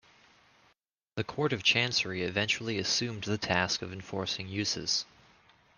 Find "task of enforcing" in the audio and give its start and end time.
3.37-4.49